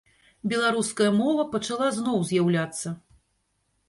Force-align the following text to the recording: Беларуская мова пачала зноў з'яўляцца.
Беларуская 0.51 1.09
мова 1.17 1.43
пачала 1.51 1.89
зноў 1.97 2.17
з'яўляцца. 2.31 2.95